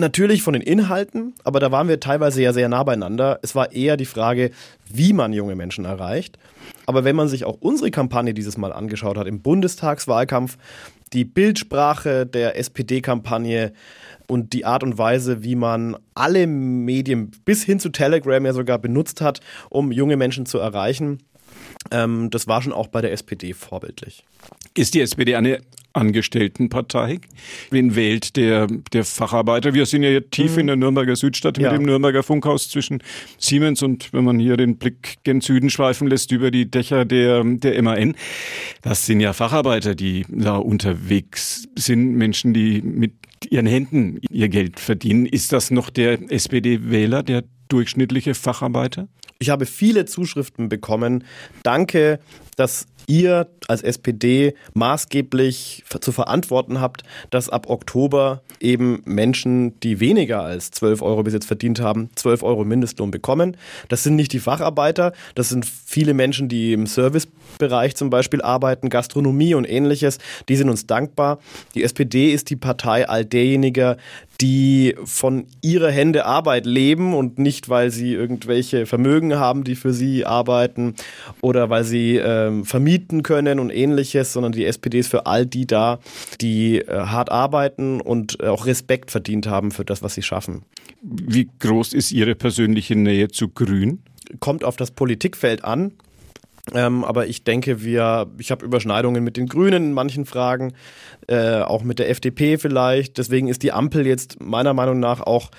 Natürlich 0.00 0.42
von 0.42 0.54
den 0.54 0.62
Inhalten, 0.62 1.34
aber 1.44 1.60
da 1.60 1.70
waren 1.70 1.86
wir 1.86 2.00
teilweise 2.00 2.40
ja 2.40 2.54
sehr 2.54 2.70
nah 2.70 2.82
beieinander. 2.84 3.38
Es 3.42 3.54
war 3.54 3.72
eher 3.72 3.98
die 3.98 4.06
Frage, 4.06 4.50
wie 4.88 5.12
man 5.12 5.34
junge 5.34 5.56
Menschen 5.56 5.84
erreicht. 5.84 6.38
Aber 6.86 7.04
wenn 7.04 7.14
man 7.14 7.28
sich 7.28 7.44
auch 7.44 7.58
unsere 7.60 7.90
Kampagne 7.90 8.32
dieses 8.32 8.56
Mal 8.56 8.72
angeschaut 8.72 9.18
hat 9.18 9.26
im 9.26 9.42
Bundestagswahlkampf, 9.42 10.56
die 11.12 11.26
Bildsprache 11.26 12.24
der 12.24 12.56
SPD-Kampagne 12.56 13.74
und 14.26 14.54
die 14.54 14.64
Art 14.64 14.82
und 14.84 14.96
Weise, 14.96 15.42
wie 15.42 15.54
man 15.54 15.98
alle 16.14 16.46
Medien 16.46 17.30
bis 17.44 17.62
hin 17.62 17.78
zu 17.78 17.90
Telegram 17.90 18.42
ja 18.46 18.54
sogar 18.54 18.78
benutzt 18.78 19.20
hat, 19.20 19.40
um 19.68 19.92
junge 19.92 20.16
Menschen 20.16 20.46
zu 20.46 20.58
erreichen, 20.58 21.18
ähm, 21.90 22.30
das 22.30 22.48
war 22.48 22.62
schon 22.62 22.72
auch 22.72 22.88
bei 22.88 23.02
der 23.02 23.12
SPD 23.12 23.52
vorbildlich. 23.52 24.24
Ist 24.80 24.94
die 24.94 25.02
SPD 25.02 25.36
eine 25.36 25.60
Angestelltenpartei. 25.92 27.20
Wen 27.70 27.96
wählt 27.96 28.34
der, 28.36 28.66
der 28.94 29.04
Facharbeiter? 29.04 29.74
Wir 29.74 29.84
sind 29.84 30.02
ja 30.04 30.08
hier 30.08 30.30
tief 30.30 30.54
mhm. 30.54 30.60
in 30.60 30.66
der 30.68 30.76
Nürnberger 30.76 31.16
Südstadt 31.16 31.58
mit 31.58 31.66
ja. 31.66 31.72
dem 31.72 31.82
Nürnberger 31.82 32.22
Funkhaus 32.22 32.70
zwischen 32.70 33.02
Siemens 33.36 33.82
und 33.82 34.10
wenn 34.14 34.24
man 34.24 34.38
hier 34.38 34.56
den 34.56 34.78
Blick 34.78 35.18
gen 35.22 35.42
Süden 35.42 35.68
schweifen 35.68 36.08
lässt 36.08 36.32
über 36.32 36.50
die 36.50 36.70
Dächer 36.70 37.04
der, 37.04 37.44
der 37.44 37.82
MAN. 37.82 38.14
Das 38.80 39.04
sind 39.04 39.20
ja 39.20 39.34
Facharbeiter, 39.34 39.94
die 39.94 40.24
da 40.30 40.56
unterwegs 40.56 41.68
sind, 41.76 42.14
Menschen, 42.14 42.54
die 42.54 42.80
mit 42.80 43.12
ihren 43.50 43.66
Händen 43.66 44.18
ihr 44.30 44.48
Geld 44.48 44.80
verdienen. 44.80 45.26
Ist 45.26 45.52
das 45.52 45.70
noch 45.70 45.90
der 45.90 46.32
SPD-Wähler, 46.32 47.22
der 47.22 47.44
durchschnittliche 47.68 48.32
Facharbeiter? 48.32 49.08
Ich 49.42 49.48
habe 49.48 49.64
viele 49.64 50.04
Zuschriften 50.04 50.68
bekommen. 50.68 51.24
Danke, 51.62 52.20
dass 52.60 52.86
ihr 53.06 53.48
als 53.66 53.82
SPD 53.82 54.54
maßgeblich 54.74 55.84
zu 56.00 56.12
verantworten 56.12 56.80
habt, 56.80 57.02
dass 57.30 57.48
ab 57.48 57.68
Oktober 57.68 58.42
eben 58.60 59.02
Menschen, 59.04 59.80
die 59.80 59.98
weniger 60.00 60.42
als 60.42 60.70
12 60.70 61.02
Euro 61.02 61.22
bis 61.22 61.34
jetzt 61.34 61.46
verdient 61.46 61.80
haben, 61.80 62.10
12 62.14 62.42
Euro 62.42 62.64
Mindestlohn 62.64 63.10
bekommen. 63.10 63.56
Das 63.88 64.04
sind 64.04 64.16
nicht 64.16 64.32
die 64.32 64.38
Facharbeiter, 64.38 65.12
das 65.34 65.48
sind 65.48 65.64
viele 65.64 66.14
Menschen, 66.14 66.48
die 66.48 66.72
im 66.72 66.86
Servicebereich 66.86 67.96
zum 67.96 68.10
Beispiel 68.10 68.42
arbeiten, 68.42 68.90
Gastronomie 68.90 69.54
und 69.54 69.68
ähnliches. 69.68 70.18
Die 70.48 70.56
sind 70.56 70.68
uns 70.68 70.86
dankbar. 70.86 71.38
Die 71.74 71.82
SPD 71.82 72.32
ist 72.32 72.50
die 72.50 72.56
Partei 72.56 73.08
all 73.08 73.24
derjenigen, 73.24 73.96
die 74.40 74.96
von 75.04 75.46
ihrer 75.62 75.90
Hände 75.90 76.24
Arbeit 76.24 76.64
leben 76.64 77.14
und 77.14 77.38
nicht, 77.38 77.68
weil 77.68 77.90
sie 77.90 78.14
irgendwelche 78.14 78.86
Vermögen 78.86 79.34
haben, 79.36 79.64
die 79.64 79.74
für 79.74 79.92
sie 79.92 80.24
arbeiten 80.24 80.94
oder 81.40 81.70
weil 81.70 81.84
sie 81.84 82.20
ähm, 82.50 82.64
vermieten 82.64 83.22
können 83.22 83.58
und 83.58 83.70
ähnliches, 83.70 84.32
sondern 84.32 84.52
die 84.52 84.64
SPD 84.64 84.98
ist 84.98 85.10
für 85.10 85.26
all 85.26 85.46
die 85.46 85.66
da, 85.66 86.00
die 86.40 86.78
äh, 86.78 86.86
hart 86.86 87.30
arbeiten 87.30 88.00
und 88.00 88.42
auch 88.42 88.66
Respekt 88.66 89.10
verdient 89.10 89.46
haben 89.46 89.70
für 89.70 89.84
das, 89.84 90.02
was 90.02 90.14
sie 90.14 90.22
schaffen. 90.22 90.64
Wie 91.02 91.48
groß 91.58 91.94
ist 91.94 92.12
Ihre 92.12 92.34
persönliche 92.34 92.96
Nähe 92.96 93.28
zu 93.28 93.48
Grün? 93.48 94.02
Kommt 94.38 94.64
auf 94.64 94.76
das 94.76 94.90
Politikfeld 94.90 95.64
an. 95.64 95.92
Ähm, 96.74 97.04
aber 97.04 97.26
ich 97.26 97.42
denke, 97.42 97.82
wir, 97.82 98.30
ich 98.38 98.50
habe 98.50 98.64
Überschneidungen 98.64 99.24
mit 99.24 99.36
den 99.36 99.46
Grünen 99.46 99.86
in 99.86 99.92
manchen 99.92 100.26
Fragen, 100.26 100.74
äh, 101.26 101.60
auch 101.60 101.82
mit 101.82 101.98
der 101.98 102.10
FDP 102.10 102.58
vielleicht. 102.58 103.18
Deswegen 103.18 103.48
ist 103.48 103.62
die 103.62 103.72
Ampel 103.72 104.06
jetzt 104.06 104.40
meiner 104.40 104.74
Meinung 104.74 105.00
nach 105.00 105.20
auch 105.20 105.50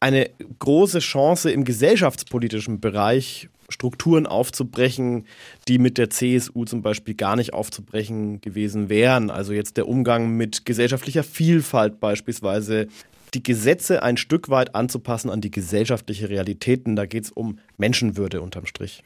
eine 0.00 0.30
große 0.58 0.98
Chance 0.98 1.50
im 1.50 1.64
gesellschaftspolitischen 1.64 2.80
Bereich 2.80 3.48
Strukturen 3.68 4.26
aufzubrechen, 4.26 5.26
die 5.68 5.78
mit 5.78 5.98
der 5.98 6.10
CSU 6.10 6.64
zum 6.64 6.82
Beispiel 6.82 7.14
gar 7.14 7.36
nicht 7.36 7.54
aufzubrechen 7.54 8.40
gewesen 8.40 8.88
wären. 8.88 9.30
Also 9.30 9.52
jetzt 9.52 9.76
der 9.76 9.88
Umgang 9.88 10.36
mit 10.36 10.64
gesellschaftlicher 10.64 11.24
Vielfalt 11.24 11.98
beispielsweise, 12.00 12.88
die 13.34 13.42
Gesetze 13.42 14.02
ein 14.02 14.16
Stück 14.16 14.48
weit 14.48 14.74
anzupassen 14.74 15.28
an 15.28 15.40
die 15.40 15.50
gesellschaftliche 15.50 16.28
Realitäten. 16.28 16.94
Da 16.94 17.06
geht 17.06 17.24
es 17.24 17.30
um 17.30 17.58
Menschenwürde 17.78 18.40
unterm 18.40 18.66
Strich. 18.66 19.02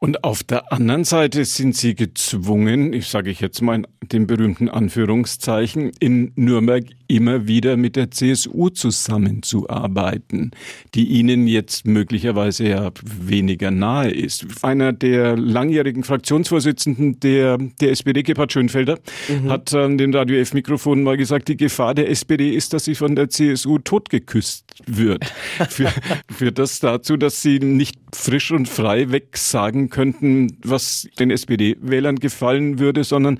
Und 0.00 0.24
auf 0.24 0.42
der 0.42 0.72
anderen 0.72 1.04
Seite 1.04 1.44
sind 1.44 1.76
Sie 1.76 1.94
gezwungen, 1.94 2.92
ich 2.92 3.06
sage 3.06 3.30
ich 3.30 3.40
jetzt 3.40 3.62
mal 3.62 3.76
in 3.76 3.86
den 4.08 4.26
berühmten 4.26 4.68
Anführungszeichen, 4.68 5.92
in 6.00 6.32
Nürnberg 6.34 6.84
immer 7.06 7.46
wieder 7.46 7.76
mit 7.76 7.94
der 7.94 8.10
CSU 8.10 8.70
zusammenzuarbeiten, 8.70 10.50
die 10.94 11.06
Ihnen 11.06 11.46
jetzt 11.46 11.86
möglicherweise 11.86 12.68
ja 12.68 12.90
weniger 13.04 13.70
nahe 13.70 14.10
ist. 14.10 14.46
Einer 14.62 14.92
der 14.92 15.36
langjährigen 15.36 16.02
Fraktionsvorsitzenden 16.02 17.20
der, 17.20 17.58
der 17.58 17.90
SPD, 17.90 18.24
Gebhard 18.24 18.52
Schönfelder, 18.52 18.98
mhm. 19.28 19.50
hat 19.50 19.72
an 19.72 19.98
dem 19.98 20.12
Radio 20.12 20.38
F-Mikrofon 20.38 21.04
mal 21.04 21.16
gesagt, 21.16 21.48
die 21.48 21.56
Gefahr 21.56 21.94
der 21.94 22.10
SPD 22.10 22.50
ist, 22.50 22.72
dass 22.72 22.86
sie 22.86 22.94
von 22.96 23.14
der 23.14 23.28
CSU 23.28 23.78
totgeküsst 23.78 24.64
wird. 24.86 25.24
Für, 25.68 25.92
führt 26.28 26.58
das 26.58 26.80
dazu, 26.80 27.16
dass 27.16 27.42
sie 27.42 27.60
nicht 27.60 27.98
frisch 28.14 28.50
und 28.50 28.68
frei 28.68 29.10
weg 29.10 29.36
sagen 29.36 29.88
könnten, 29.90 30.58
was 30.62 31.08
den 31.18 31.30
SPD-Wählern 31.30 32.16
gefallen 32.16 32.78
würde, 32.78 33.04
sondern 33.04 33.38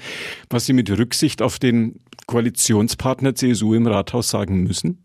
was 0.51 0.67
sie 0.67 0.73
mit 0.73 0.91
Rücksicht 0.91 1.43
auf 1.43 1.59
den 1.59 2.01
Koalitionspartner 2.27 3.35
CSU 3.35 3.75
im 3.75 3.87
Rathaus 3.87 4.31
sagen 4.31 4.63
müssen? 4.63 5.03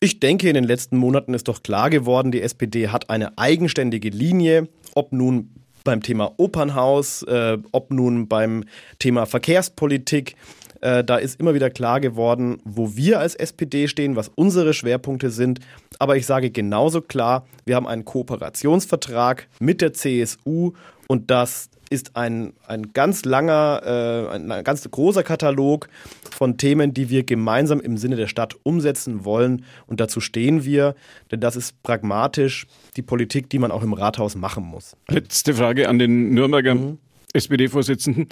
Ich 0.00 0.20
denke, 0.20 0.48
in 0.48 0.54
den 0.54 0.64
letzten 0.64 0.96
Monaten 0.96 1.34
ist 1.34 1.48
doch 1.48 1.62
klar 1.62 1.90
geworden, 1.90 2.30
die 2.30 2.42
SPD 2.42 2.88
hat 2.88 3.10
eine 3.10 3.36
eigenständige 3.36 4.10
Linie, 4.10 4.68
ob 4.94 5.12
nun 5.12 5.50
beim 5.82 6.02
Thema 6.02 6.34
Opernhaus, 6.36 7.22
äh, 7.22 7.58
ob 7.72 7.90
nun 7.90 8.28
beim 8.28 8.64
Thema 8.98 9.26
Verkehrspolitik. 9.26 10.36
Äh, 10.80 11.04
da 11.04 11.16
ist 11.16 11.40
immer 11.40 11.54
wieder 11.54 11.70
klar 11.70 12.00
geworden, 12.00 12.58
wo 12.64 12.96
wir 12.96 13.20
als 13.20 13.34
SPD 13.34 13.88
stehen, 13.88 14.16
was 14.16 14.30
unsere 14.34 14.74
Schwerpunkte 14.74 15.30
sind. 15.30 15.60
Aber 15.98 16.16
ich 16.16 16.26
sage 16.26 16.50
genauso 16.50 17.00
klar, 17.00 17.46
wir 17.64 17.76
haben 17.76 17.86
einen 17.86 18.04
Kooperationsvertrag 18.04 19.48
mit 19.60 19.80
der 19.80 19.92
CSU 19.92 20.72
und 21.08 21.30
das 21.30 21.70
ist 21.90 22.16
ein, 22.16 22.52
ein 22.66 22.92
ganz 22.92 23.24
langer, 23.24 23.82
äh, 23.84 24.36
ein 24.36 24.64
ganz 24.64 24.88
großer 24.88 25.22
Katalog 25.22 25.88
von 26.30 26.58
Themen, 26.58 26.92
die 26.92 27.08
wir 27.08 27.24
gemeinsam 27.24 27.80
im 27.80 27.96
Sinne 27.96 28.16
der 28.16 28.26
Stadt 28.26 28.56
umsetzen 28.62 29.24
wollen. 29.24 29.64
Und 29.86 30.00
dazu 30.00 30.20
stehen 30.20 30.64
wir, 30.64 30.94
denn 31.30 31.40
das 31.40 31.56
ist 31.56 31.82
pragmatisch 31.82 32.66
die 32.96 33.02
Politik, 33.02 33.48
die 33.48 33.58
man 33.58 33.70
auch 33.70 33.82
im 33.82 33.94
Rathaus 33.94 34.36
machen 34.36 34.64
muss. 34.64 34.96
Letzte 35.08 35.54
Frage 35.54 35.88
an 35.88 35.98
den 35.98 36.34
Nürnberger 36.34 36.74
mhm. 36.74 36.98
SPD-Vorsitzenden. 37.32 38.28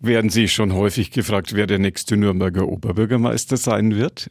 Werden 0.00 0.30
Sie 0.30 0.48
schon 0.48 0.74
häufig 0.74 1.10
gefragt, 1.10 1.54
wer 1.54 1.66
der 1.66 1.78
nächste 1.78 2.16
Nürnberger 2.16 2.66
Oberbürgermeister 2.66 3.56
sein 3.56 3.94
wird? 3.94 4.30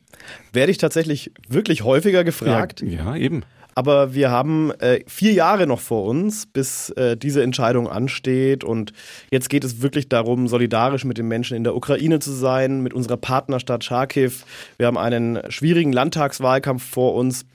Werde 0.54 0.72
ich 0.72 0.78
tatsächlich 0.78 1.32
wirklich 1.48 1.84
häufiger 1.84 2.24
gefragt? 2.24 2.82
Ja, 2.82 3.16
ja 3.16 3.16
eben. 3.16 3.44
Aber 3.74 4.14
wir 4.14 4.32
haben 4.32 4.72
äh, 4.80 5.00
vier 5.08 5.32
Jahre 5.32 5.66
noch 5.66 5.80
vor 5.80 6.06
uns, 6.06 6.46
bis 6.46 6.90
äh, 6.92 7.16
diese 7.16 7.42
Entscheidung 7.42 7.88
ansteht. 7.88 8.64
Und 8.64 8.92
jetzt 9.32 9.50
geht 9.50 9.64
es 9.64 9.82
wirklich 9.82 10.10
darum, 10.10 10.48
solidarisch 10.48 11.06
mit 11.06 11.18
den 11.18 11.28
Menschen 11.28 11.56
in 11.56 11.64
der 11.64 11.76
Ukraine 11.76 12.20
zu 12.20 12.32
sein, 12.32 12.82
mit 12.82 12.94
unserer 12.94 13.18
Partnerstadt 13.18 13.84
Charkiw. 13.84 14.32
Wir 14.78 14.88
haben 14.88 14.98
einen 14.98 15.40
schwierigen 15.50 15.94
Landtagswahlkampf 15.94 16.84
vor 16.84 17.16
uns 17.16 17.46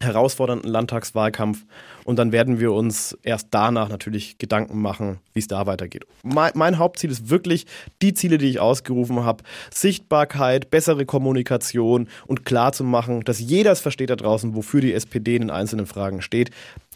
herausfordernden 0.00 0.70
Landtagswahlkampf 0.70 1.64
und 2.04 2.18
dann 2.18 2.32
werden 2.32 2.60
wir 2.60 2.72
uns 2.72 3.18
erst 3.22 3.48
danach 3.50 3.88
natürlich 3.88 4.38
Gedanken 4.38 4.80
machen, 4.80 5.18
wie 5.34 5.40
es 5.40 5.48
da 5.48 5.66
weitergeht. 5.66 6.04
Mein, 6.22 6.52
mein, 6.54 6.78
Hauptziel 6.78 7.10
ist 7.10 7.30
wirklich 7.30 7.66
die 8.00 8.14
Ziele, 8.14 8.38
die 8.38 8.48
ich 8.48 8.60
ausgerufen 8.60 9.24
habe, 9.24 9.44
Sichtbarkeit, 9.72 10.70
bessere 10.70 11.04
Kommunikation 11.04 12.08
und 12.26 12.44
klar 12.44 12.72
zu 12.72 12.84
machen, 12.84 13.22
dass 13.24 13.40
jeder 13.40 13.72
es 13.72 13.80
versteht 13.80 14.10
da 14.10 14.16
draußen, 14.16 14.54
wofür 14.54 14.80
die 14.80 14.92
SPD 14.92 15.36
in 15.36 15.42
den 15.42 15.50
einzelnen 15.50 15.86
Fragen 15.86 16.22
steht. 16.22 16.50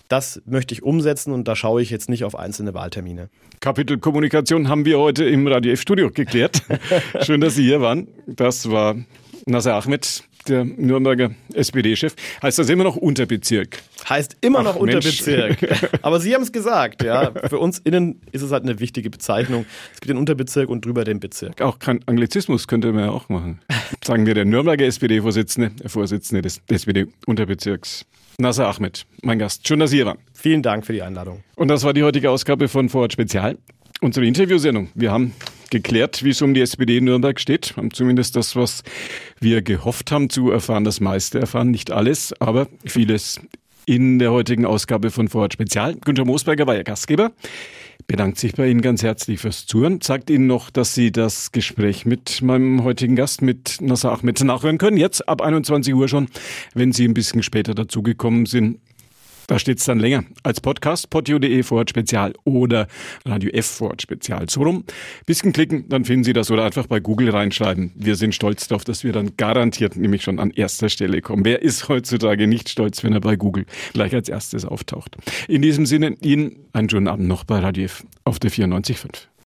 Das 0.09 0.43
möchte 0.45 0.75
ich 0.75 0.83
umsetzen 0.83 1.33
und 1.33 1.49
da 1.49 1.57
schaue 1.57 1.81
ich 1.81 1.91
jetzt 1.91 2.11
nicht 2.11 2.25
auf 2.25 2.39
einzelne 2.39 2.75
Wahltermine. 2.75 3.31
Kapitel 3.61 3.99
Kommunikation 3.99 4.69
haben 4.69 4.85
wir 4.85 4.99
heute 4.99 5.25
im 5.25 5.47
Radio 5.47 5.73
F-Studio 5.73 6.11
geklärt. 6.11 6.63
Schön, 7.23 7.41
dass 7.41 7.55
Sie 7.55 7.63
hier 7.63 7.81
waren. 7.81 8.09
Das 8.27 8.71
war 8.71 8.97
Nasser 9.47 9.75
Ahmed, 9.75 10.25
der 10.49 10.65
Nürnberger 10.65 11.31
SPD-Chef. 11.55 12.15
Heißt 12.43 12.59
das 12.59 12.69
immer 12.69 12.85
noch 12.85 12.97
Unterbezirk? 12.97 13.79
Heißt 14.09 14.37
immer 14.41 14.61
Ach, 14.61 14.65
noch 14.65 14.77
Unterbezirk. 14.77 15.59
Aber 16.03 16.21
Sie 16.21 16.35
haben 16.35 16.43
es 16.43 16.53
gesagt, 16.53 17.03
ja. 17.03 17.33
Für 17.49 17.59
uns 17.59 17.79
innen 17.79 18.21
ist 18.33 18.43
es 18.43 18.53
halt 18.53 18.65
eine 18.65 18.81
wichtige 18.81 19.11
Bezeichnung. 19.11 19.65
Es 19.95 20.01
gibt 20.01 20.11
den 20.11 20.17
Unterbezirk 20.17 20.69
und 20.69 20.85
drüber 20.85 21.05
den 21.05 21.21
Bezirk. 21.21 21.61
Auch 21.61 21.79
kein 21.79 22.01
Anglizismus 22.07 22.67
könnte 22.67 22.93
man 22.93 23.05
ja 23.05 23.11
auch 23.11 23.29
machen. 23.29 23.61
Sagen 24.05 24.27
wir 24.27 24.35
der 24.35 24.45
Nürnberger 24.45 24.85
SPD-Vorsitzende, 24.85 25.71
der 25.83 25.91
Vorsitzende 25.91 26.43
des 26.43 26.61
SPD-Unterbezirks. 26.69 28.05
Nasser 28.39 28.69
Ahmed, 28.69 29.07
mein 29.23 29.39
Gast. 29.39 29.67
Schön, 29.69 29.79
dass 29.79 29.91
Sie 29.91 29.97
hier 29.97 30.07
waren. 30.07 30.19
Vielen 30.33 30.63
Dank 30.63 30.87
für 30.87 30.93
die 30.93 31.03
Einladung. 31.03 31.45
Und 31.57 31.69
das 31.69 31.85
war 31.85 31.93
die 31.93 32.03
heutige 32.03 32.31
Ausgabe 32.31 32.69
von 32.69 32.89
Vorort 32.89 33.13
Spezial. 33.13 33.59
Unsere 34.01 34.27
Interviewsendung. 34.27 34.89
Wir 34.95 35.13
haben 35.13 35.33
geklärt, 35.73 36.23
wie 36.23 36.31
es 36.31 36.43
um 36.43 36.55
die 36.55 36.61
SPD 36.61 36.99
in 36.99 37.05
Nürnberg 37.05 37.41
steht. 37.41 37.77
Haben 37.77 37.93
zumindest 37.93 38.37
das, 38.37 38.55
was 38.55 38.85
wir 39.41 39.63
gehofft 39.63 40.13
haben 40.13 40.31
zu 40.31 40.53
erfahren, 40.53 40.85
das 40.85 41.01
meiste 41.01 41.41
erfahren. 41.41 41.73
Nicht 41.73 41.91
alles, 41.91 42.33
aber 42.41 42.69
vieles 42.85 43.41
in 43.87 44.21
der 44.21 44.31
heutigen 44.31 44.65
Ausgabe 44.65 45.11
von 45.11 45.27
Vorort 45.27 45.55
Spezial. 45.55 45.97
Günther 45.97 46.25
Moosberger 46.25 46.67
war 46.69 46.77
Ihr 46.77 46.85
Gastgeber. 46.85 47.33
Bedankt 48.07 48.39
sich 48.39 48.55
bei 48.55 48.69
Ihnen 48.69 48.83
ganz 48.83 49.03
herzlich 49.03 49.41
fürs 49.41 49.67
Zuhören. 49.67 50.01
Sagt 50.01 50.29
Ihnen 50.29 50.47
noch, 50.47 50.71
dass 50.71 50.95
Sie 50.95 51.11
das 51.13 51.53
Gespräch 51.53 52.05
mit 52.05 52.43
meinem 52.43 52.85
heutigen 52.85 53.17
Gast, 53.17 53.43
mit 53.43 53.81
Nasser 53.81 54.13
Ahmed, 54.13 54.43
nachhören 54.45 54.79
können. 54.79 54.97
Jetzt 54.97 55.29
ab 55.29 55.41
21 55.41 55.95
Uhr 55.95 56.09
schon, 56.09 56.29
wenn 56.75 56.93
Sie 56.93 57.07
ein 57.07 57.15
bisschen 57.15 57.43
später 57.43 57.75
dazugekommen 57.75 58.47
sind. 58.47 58.79
Da 59.53 59.59
steht 59.59 59.81
es 59.81 59.85
dann 59.85 59.99
länger 59.99 60.25
als 60.45 60.63
Podcast, 60.63 61.11
podio.de 61.11 61.63
Vorort 61.63 61.91
Spezial 61.91 62.33
oder 62.45 62.87
Radio 63.27 63.51
F 63.51 63.67
Vorort 63.67 64.01
Spezial. 64.01 64.49
So 64.49 64.63
rum. 64.63 64.85
Bisschen 65.27 65.53
klicken, 65.53 65.87
dann 65.91 66.07
finden 66.07 66.25
Sie 66.25 66.33
das 66.33 66.51
oder 66.51 66.65
einfach 66.65 66.87
bei 66.87 67.01
Google 67.01 67.29
reinschreiben. 67.29 67.93
Wir 67.95 68.17
sind 68.17 68.35
stolz 68.35 68.67
darauf, 68.67 68.85
dass 68.85 69.05
wir 69.05 69.13
dann 69.13 69.37
garantiert 69.37 69.95
nämlich 69.95 70.23
schon 70.23 70.39
an 70.39 70.53
erster 70.53 70.89
Stelle 70.89 71.21
kommen. 71.21 71.45
Wer 71.45 71.61
ist 71.61 71.91
heutzutage 71.91 72.47
nicht 72.47 72.71
stolz, 72.71 73.05
wenn 73.05 73.13
er 73.13 73.21
bei 73.21 73.37
Google 73.37 73.67
gleich 73.93 74.15
als 74.15 74.31
erstes 74.31 74.65
auftaucht? 74.65 75.19
In 75.49 75.61
diesem 75.61 75.85
Sinne, 75.85 76.17
Ihnen 76.23 76.57
einen 76.73 76.89
schönen 76.89 77.09
Abend 77.09 77.29
noch 77.29 77.45
bei 77.45 77.59
Radio 77.59 77.85
F 77.85 78.07
auf 78.25 78.39
der 78.39 78.51
94.5. 78.51 79.32